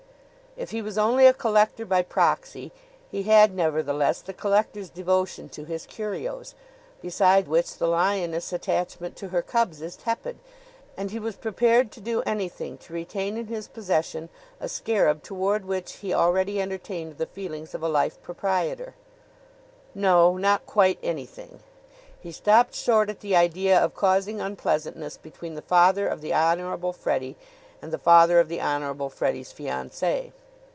If 0.57 0.71
he 0.71 0.81
was 0.81 0.97
only 0.97 1.25
a 1.27 1.33
collector 1.33 1.85
by 1.85 2.01
proxy 2.01 2.73
he 3.09 3.23
had, 3.23 3.55
nevertheless, 3.55 4.19
the 4.19 4.33
collector's 4.33 4.89
devotion 4.89 5.47
to 5.47 5.63
his 5.63 5.85
curios, 5.85 6.55
beside 7.01 7.47
which 7.47 7.77
the 7.77 7.87
lioness' 7.87 8.51
attachment 8.51 9.15
to 9.15 9.29
her 9.29 9.41
cubs 9.41 9.81
is 9.81 9.95
tepid; 9.95 10.35
and 10.97 11.09
he 11.09 11.19
was 11.19 11.37
prepared 11.37 11.89
to 11.93 12.01
do 12.01 12.21
anything 12.23 12.77
to 12.79 12.91
retain 12.91 13.37
in 13.37 13.47
his 13.47 13.69
possession 13.69 14.27
a 14.59 14.67
scarab 14.67 15.23
toward 15.23 15.63
which 15.63 15.93
he 15.93 16.13
already 16.13 16.59
entertained 16.61 17.17
the 17.17 17.27
feelings 17.27 17.73
of 17.73 17.81
a 17.81 17.87
life 17.87 18.21
proprietor. 18.21 18.93
No 19.95 20.35
not 20.35 20.65
quite 20.65 20.99
anything! 21.01 21.61
He 22.19 22.33
stopped 22.33 22.73
short 22.75 23.09
at 23.09 23.21
the 23.21 23.37
idea 23.37 23.79
of 23.81 23.95
causing 23.95 24.41
unpleasantness 24.41 25.15
between 25.15 25.55
the 25.55 25.61
father 25.61 26.09
of 26.09 26.19
the 26.19 26.33
Honorable 26.33 26.91
Freddie 26.91 27.37
and 27.81 27.93
the 27.93 27.97
father 27.97 28.37
of 28.37 28.49
the 28.49 28.59
Honorable 28.59 29.09
Freddie's 29.09 29.53
fiancee. 29.53 30.33